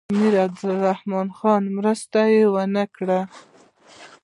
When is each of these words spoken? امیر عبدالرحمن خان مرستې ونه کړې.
امیر 0.13 0.33
عبدالرحمن 0.47 1.27
خان 1.37 1.63
مرستې 1.77 2.35
ونه 2.53 2.83
کړې. 2.95 3.19